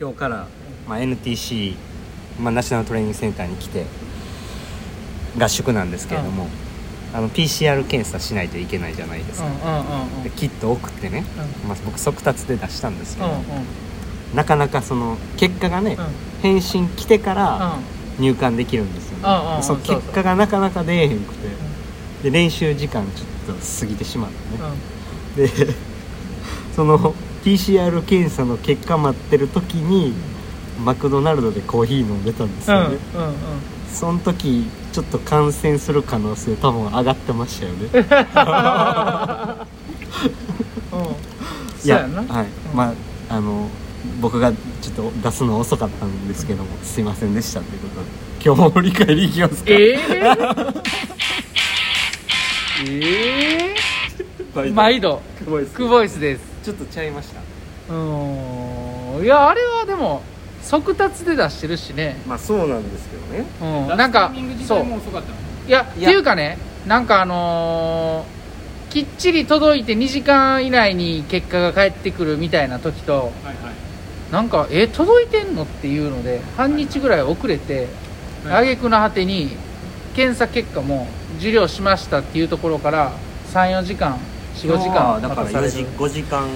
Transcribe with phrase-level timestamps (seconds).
[0.00, 0.48] 今日から、
[0.88, 1.76] まあ、NTC、
[2.40, 3.86] まあ、ナショナルトレーニングセンターに来て
[5.38, 6.48] 合宿なんですけれども、
[7.12, 9.48] あの PCR 検査しないといけないじゃないですか、
[10.24, 11.24] でキット送ってね、
[11.66, 13.28] まあ、僕速達で出したんですけど、
[14.34, 16.06] なかなかその結果がね、うん。
[16.42, 18.24] 返信来てからうん。
[18.24, 21.48] 入館できるんですよね、その結果がなかなか出えへんくて、
[22.22, 24.30] で練習時間ちょっと過ぎてしまっ
[25.36, 25.74] てね、で
[26.76, 27.12] その
[27.44, 30.14] PCR 検査の結果待ってる時に
[30.82, 33.34] マクドナルドでコーヒー飲んでたんですうんよね、うんうん
[33.94, 37.88] その時ちょっと感染する可能性多分上がってましたよね。
[40.92, 41.00] うん。
[41.84, 42.24] いやな。
[42.24, 42.92] はい、ま
[43.28, 43.68] ああの
[44.20, 48.06] 僕がちょっと出すの遅かったんですけどもすいませんでしたということで。
[48.44, 49.62] 今日も振り返りいきますか。
[49.68, 49.74] え
[52.86, 53.74] ええ
[54.56, 55.22] え毎度。
[55.72, 57.40] クボイスですちょっとちゃいました。
[57.92, 57.96] う
[59.20, 59.24] ん。
[59.24, 60.22] いやあれはでも
[60.62, 62.16] 速達で出してるしね。
[62.26, 63.44] まあそうなんですけどね。
[63.90, 63.96] うん。
[63.96, 64.32] なんか
[64.66, 64.84] そう。
[65.66, 68.44] いやっていうかねなんかあのー
[68.90, 73.54] きっちり届いて2時間以内に結果が返ってくるみたいな時とはいはい。
[74.32, 77.88] なんかえ届いてんのっていうので半日ぐらい遅れて
[78.44, 78.72] はい。
[78.72, 79.50] 挙句の果てに
[80.14, 81.08] 検査結果も
[81.38, 83.12] 受領しましたっていうところから
[83.52, 84.16] 34時間
[84.54, 86.48] 45時間だから4待たされる時5時間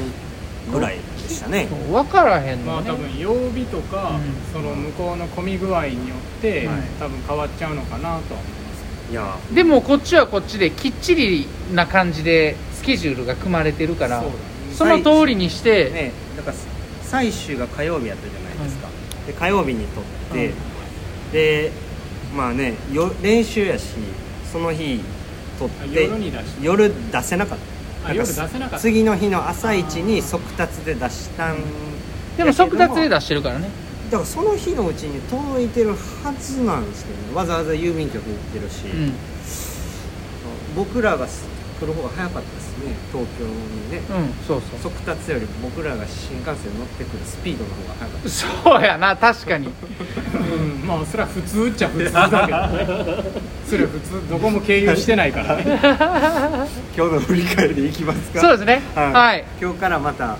[0.72, 1.66] ぐらいでしたね。
[1.91, 4.52] 分からへんまのね、あ多分曜日とか、うん。
[4.52, 6.77] その向こうの混み具合によって、はい。
[6.98, 8.38] 多分変わっちゃうのかなとは思いま
[9.06, 9.12] す。
[9.12, 9.36] いや。
[9.55, 14.34] でもこっちはこっちできっちりな感じでスケジュールが組まれてるからそね。
[14.74, 16.56] その通りにして、ねだから
[17.02, 18.88] 最終が火曜日やったじゃないですか、
[19.27, 20.52] で火曜日にとって、
[21.33, 21.72] で
[22.36, 23.94] まあねよ練習やし
[24.52, 25.00] その日
[25.58, 26.10] とっあて。
[26.60, 27.77] 夜出せなかった
[28.78, 31.58] 次の日の朝一に速達で出したん
[32.36, 33.68] でも速達でだ出してるからね。
[34.10, 37.34] からその日のうちに届いてるはずなんですけどね。
[37.34, 39.12] わざわざ郵便局行ってるし、うん。
[40.74, 41.27] 僕らが
[41.80, 42.94] 来る方が早かったですね。
[43.12, 43.98] 東京にね。
[44.11, 44.92] うんそうそう。
[44.92, 48.28] 速達より僕らが新幹線乗ってくるスピードの方が早かった。
[48.28, 49.68] そうやな確かに。
[49.68, 53.24] うんまあそれは普通っちゃ普通だけどね。
[53.67, 55.64] それは普通どこも経由してないからね。
[56.96, 58.40] 今日の振り返りいきますか。
[58.40, 58.83] そうですね。
[58.94, 59.12] はい。
[59.12, 59.44] はい。
[59.61, 60.38] 今日からまた、はい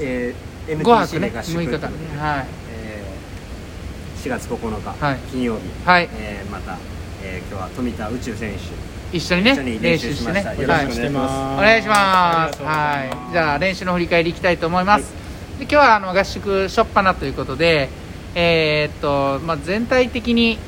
[0.00, 1.80] えー、5泊 NTC ねで合宿6日間。
[1.80, 2.46] ねはい。
[2.72, 4.56] えー4月9
[4.98, 5.18] 日、はい。
[5.30, 6.08] 金曜日、はい。
[6.16, 6.78] えーまた、
[7.22, 10.42] えー今日は富田宇宙選手一緒にね練練習してね。
[10.42, 11.00] はいます。
[11.00, 12.60] お願いします。
[12.60, 13.32] はい。
[13.32, 15.12] じゃあ練習の振り返りいきたいと思います、
[15.60, 17.88] で今日はあの合宿初っ端ということで
[18.34, 20.58] えーっと、まあ、全体的に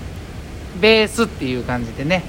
[0.80, 2.22] ベースっていう感じでね、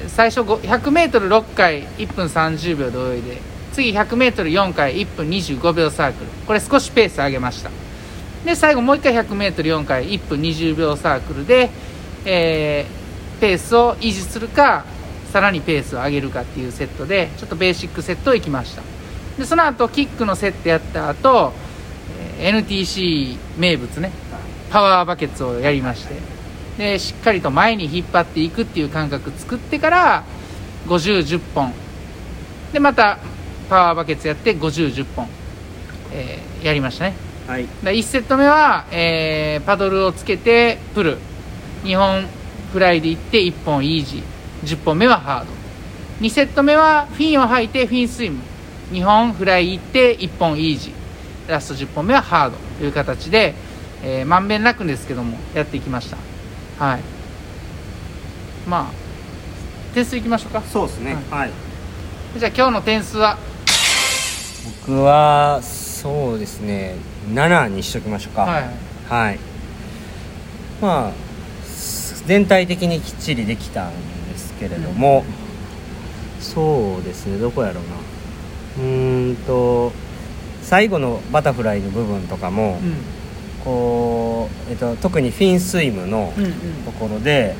[0.00, 3.38] えー最初 100m6 回1分30秒で泳いで
[3.72, 6.30] 次 100m4 回1分25秒サークル。
[6.46, 7.70] これ少しペース上げました。
[8.44, 11.68] で最後もう1回 100m4 回1分20秒サークルで、
[12.24, 13.02] えー
[13.40, 14.84] ペースを維持するか
[15.32, 18.82] さらにペースを上げるかっていうセットでちょっとベーシックセットをいきました。
[19.38, 21.54] でその後キックのセットやった後、
[22.38, 24.10] えー NTC 名物ね
[24.70, 26.16] パワーバケツをやりまして
[26.76, 30.24] でしっかりと前に引っ張っていくっていう感覚作ってから
[30.86, 31.72] 5010本。
[32.72, 33.18] でまた
[33.70, 35.28] パワーバケツやって5010本、
[36.12, 37.14] えーやりましたね。
[37.48, 37.66] はい。
[37.82, 41.18] で1セット目は、えーパドルをつけてプル。
[41.84, 42.26] 2本
[42.72, 44.31] フライでいって1本イージー
[44.64, 45.46] 10本目はハード。
[46.20, 48.40] 2セット目はフィンを吐いてフィンスイム。
[48.92, 51.50] 2本フライいって1本イージー。
[51.50, 53.54] ラスト10本目はハードという形で、
[54.04, 56.16] えーまんべんなくですけどもやっていきました。
[56.84, 57.00] はい。
[58.68, 60.62] まあ点数いきましょうか。
[60.62, 61.16] そうですね。
[61.30, 61.50] はい、
[62.38, 63.38] じゃあ今日の点数は？
[64.86, 66.94] 僕はそうですね。
[67.32, 68.42] 7にしときましょうか。
[68.42, 68.70] はい。
[69.08, 69.38] はい。
[70.80, 71.12] まあ
[72.26, 73.92] 全体的にきっちりできたん
[74.32, 75.24] ですけれども、
[76.40, 77.90] そうですねどこやろうな。
[78.84, 79.92] うーんと
[80.62, 82.94] 最後のバタフライの部分とかも、うん。
[83.64, 86.52] こう、えっと、特にフィンスイムのうんうん。
[86.84, 87.54] ところで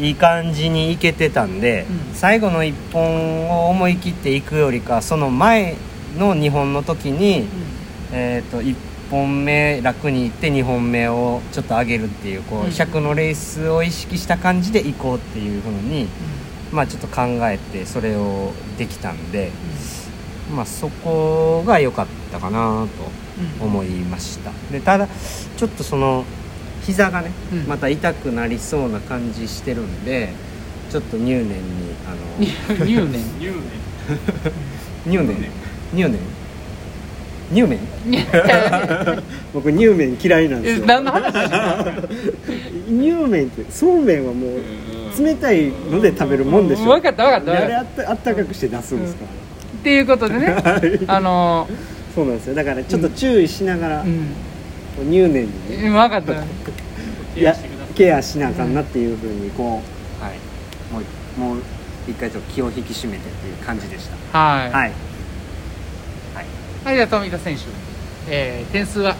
[0.00, 2.14] いい感じにいけてたんで、うん。
[2.14, 5.76] 最後の1本を思い切っていくよりかその前
[6.18, 7.46] の2本の時に、
[8.12, 12.66] えー、と1本目楽にいって2本目をちょっと上げるっていうこううん。
[12.66, 16.08] 100のレースを意識した感じでいこうっていうふうに、
[16.72, 19.50] まあ、ちょっと考えてそれをできたんで、
[20.54, 22.86] まあ、そこが良かったかな
[23.60, 24.50] と思いました。
[24.72, 25.08] でただ
[25.56, 26.24] ちょっとその
[26.82, 27.66] 膝がね、うん。
[27.66, 30.30] また痛くなりそうな感じしてるんで
[30.90, 31.54] ちょっと入念に
[32.06, 32.14] あ
[32.80, 33.22] の入念。
[33.40, 33.70] 言うね
[35.06, 35.36] 入念。
[35.94, 36.43] 入念
[37.54, 37.78] 乳麺？
[39.54, 40.86] 僕乳麺嫌いなんですよ。
[40.86, 41.32] 何の話？
[42.88, 46.86] 乳麺ってそうめんはもう冷たいので食べるもんでしょ。
[46.86, 50.46] 分かった分かったあれあったあったかくして出すんですかっていうことでね。
[50.64, 51.00] はい。
[51.06, 51.68] あの
[52.14, 52.54] そうなんですよ。
[52.54, 55.10] だからちょっと注意しながら、うん。
[55.10, 56.32] 入念にね分かった。
[56.32, 57.54] いや
[57.94, 59.82] ケアしなあかんなっていうふうにこ
[60.20, 60.34] う、はい。
[60.92, 61.58] もうもう
[62.08, 64.38] 一回ちょっと気を引き締めてっていう感じでした。
[64.38, 64.70] はい。
[64.70, 64.92] はい
[66.84, 67.62] はい、じゃあ富田選手、
[68.28, 69.16] えー、点数は？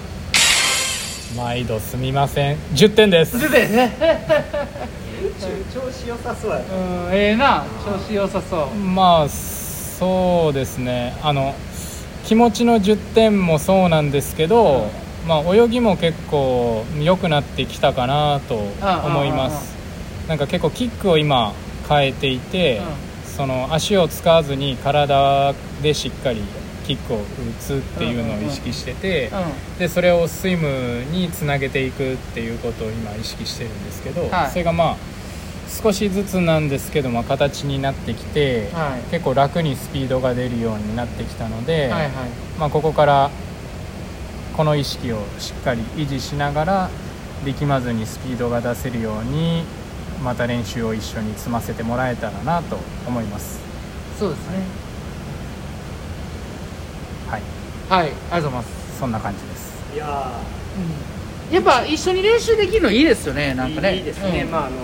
[1.35, 2.59] 毎度すみません。
[2.75, 3.39] 10点です。
[3.39, 3.97] 10点ね。
[5.73, 6.59] 調子良さそうや。
[6.59, 6.63] うん
[7.11, 8.75] ええな調子良さそう。
[8.77, 11.17] まあそうですね。
[11.23, 11.55] あの
[12.27, 14.91] 気持ちの10点もそうなんですけど、
[15.27, 18.57] まあ、泳ぎも結構良くなってきたかなと
[19.07, 19.75] 思います。
[20.29, 21.55] なんか結構キックを今
[21.89, 22.83] 変えていて、
[23.25, 26.43] その足を使わずに体でしっかり
[26.85, 27.21] キックを打
[27.59, 34.51] つっていうのを意識してて、うんでそれをスイムにつなげていくっていうことを今意識してるんですけど、はい。
[34.51, 34.97] それがまあ
[35.83, 39.11] 少しずつなんですけど、まあ、形になってきて、はい。
[39.11, 42.11] 結構楽にスピードが出るようになってきたので、はいはい。
[42.59, 43.31] まあ、ここから
[44.57, 46.91] この意識をしっかり維持しながら
[47.45, 49.65] 力まずにスピードが出せるように
[50.23, 53.61] また練習を一緒に積ませてもらえたらなと思います。
[54.19, 54.59] そうですね。
[54.59, 54.67] はい、
[57.29, 57.43] はい。
[57.91, 59.75] ありがとうございます、そんな感じです。
[59.95, 60.41] いや
[61.53, 63.97] やっぱ一緒に練習できるのいいですよねなんかね。
[63.97, 64.51] いいですね、うん。
[64.51, 64.77] まああの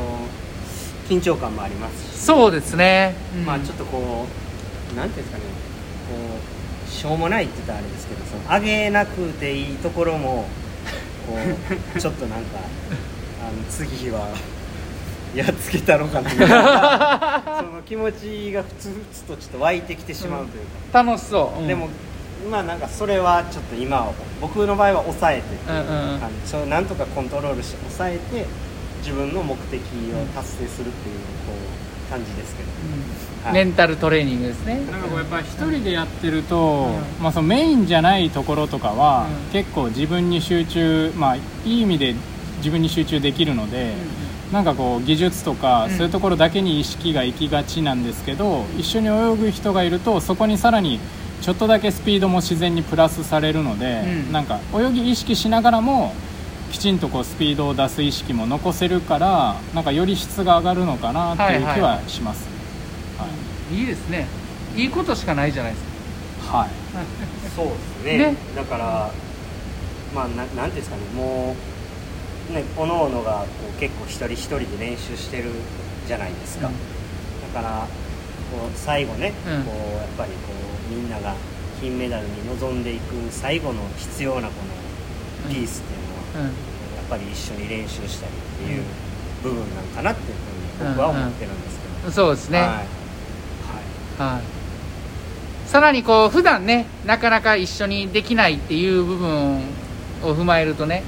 [1.09, 2.25] 緊張感もありますし。
[2.25, 3.45] そうですね、うん。
[3.45, 4.27] まあちょっとこ
[4.93, 5.45] うなんていうんですかね。
[6.09, 6.17] こ
[6.87, 10.47] うしょうもないって言ったらあれですけどその上げなくていいところも
[11.27, 11.37] こ
[11.97, 12.59] う ちょっとなんか
[13.43, 14.29] あの次は
[15.35, 17.43] やっつけたのかなみたいな。
[17.61, 21.69] その気持ちがふつふつとちょっと湧いてきてしまうというか、楽しそう、うん。
[21.69, 21.89] でも
[22.49, 26.71] まあなんかそれはちょっと今は僕の場合は抑えてっていううんうん。
[26.71, 28.47] なんとかコントロールして抑えて
[28.99, 31.17] 自分の目的を達成するっていう
[31.47, 31.53] こ
[32.09, 33.45] う感じですけど、うん。
[33.45, 33.53] はい。
[33.53, 34.81] メンタルトレーニングですね。
[34.91, 39.53] なんかこうやっぱり一人でやってると、うまあ、そのメインじゃないところとかは、うん。
[39.53, 42.15] 結構自分に集中、まあ、いい意味で
[42.59, 43.95] 自分に集中できるので、
[44.53, 45.91] なんかこう技術とか、うん。
[45.93, 50.99] そういうところだけに意識が行きがちなんですけど一緒に泳ぐ人がいるとそこにさらに
[51.41, 54.33] ちょっとだけスピードも自然にプラスされるので、うん。
[54.33, 56.13] なんか泳ぎ意識しながらも
[56.71, 62.47] きちんとこうスピードを出す意識も残せるからなんかより質が上がるのかなっていう気はします、
[63.19, 63.27] は
[63.73, 63.81] い。
[63.81, 64.27] いいですね。
[64.77, 65.85] いいことしかないじゃないです
[66.49, 66.59] か。
[66.59, 66.71] はい。
[67.57, 68.19] そうですね。
[68.19, 68.37] ね。
[68.55, 69.11] だから
[70.15, 71.03] まあななんていうんですかね。
[71.17, 71.57] も
[72.51, 73.47] うね各々がこ
[73.77, 75.51] う結構一人一人で練習してる
[76.07, 76.75] じゃないですか、うん。
[77.55, 77.87] だから
[78.53, 79.65] こう最後ね、うん。
[79.65, 80.60] こうやっぱりこうみ
[81.11, 81.35] んなが
[81.81, 84.55] 金メダルに臨んでいく最後の必要なこ
[85.45, 86.55] のピースっていうのは、うん。
[86.55, 88.85] やっぱり一緒に練習したりっていう
[89.43, 90.37] 部分なんかなっていう
[90.79, 92.69] ふうに僕は思ってるんですけど、そうですね、はい。
[94.21, 99.63] はい、さらにこう普段ねなかなか一緒にできないっていう部分を
[100.23, 101.03] 踏まえるとね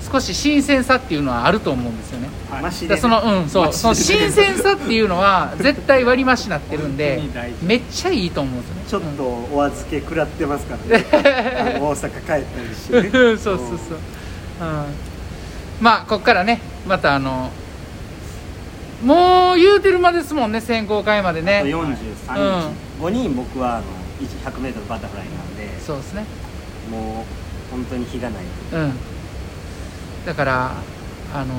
[0.00, 2.28] 少し新鮮さっていうのはあると思うんですよね。
[2.50, 3.72] はい、そのうんそう。
[3.72, 7.20] その新鮮さっていうのは絶対割り増しになってるんで
[7.62, 8.82] めっちゃいいと思うんですよね。
[8.88, 11.04] ちょっとお預け食らってますからね。
[11.78, 13.10] 大阪帰ったりしてね。
[13.10, 14.84] そうそうそうそう、うん、
[15.80, 17.50] まあここからねまたあの
[19.04, 23.02] もう言うてる間ですもんね選考会まであとね43日。
[23.02, 23.84] 後に僕はあの
[24.20, 25.80] 100m バタフライなんで。
[25.84, 26.24] そうですね。
[26.90, 28.42] もう本当に日がない。
[28.72, 28.92] うん
[30.28, 30.72] だから
[31.34, 31.54] あの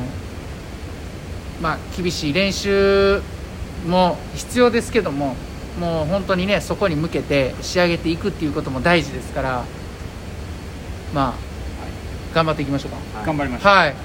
[1.60, 3.20] まあ厳しい練習
[3.88, 5.36] も必要ですけども
[5.80, 9.66] もう本当にねそこに向けて仕上げていくっていうことも大事ですから
[11.16, 12.98] まあ頑張っていきましょうか。
[13.18, 13.26] はい。
[13.26, 13.96] 頑張りましょう、はい。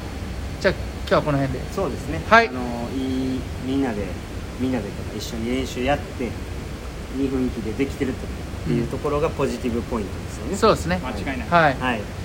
[0.62, 1.72] じゃあ今日はこの辺で。
[1.74, 2.22] そうですね。
[2.26, 2.48] はい。
[2.48, 2.60] あの
[2.96, 4.06] いいみんなで
[4.60, 6.30] みんなでとか一緒に練習やっていい
[7.28, 8.14] 雰囲気でできてるっ
[8.66, 10.56] ていうところがポジティブポイントですよね。
[10.56, 11.02] そうですね。
[11.04, 11.74] 間違いない、はい。
[11.74, 12.23] はい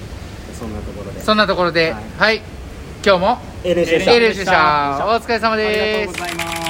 [0.59, 1.21] そんなところで。
[1.21, 1.93] そんなところで。
[1.93, 2.03] はい。
[2.17, 2.41] はい。
[3.05, 3.39] 今日も。
[4.19, 6.68] でしたお疲れ様ありがですとうございます